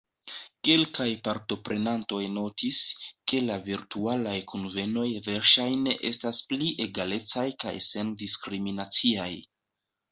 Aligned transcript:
Kelkaj 0.67 1.05
partoprenantoj 1.27 2.21
notis, 2.37 2.79
ke 3.33 3.43
la 3.51 3.59
virtualaj 3.69 4.35
kunvenoj 4.55 5.07
verŝajne 5.29 5.97
estas 6.13 6.41
pli 6.51 6.75
egalecaj 6.89 7.49
kaj 7.67 7.77
sen-diskriminaciaj. 7.93 9.33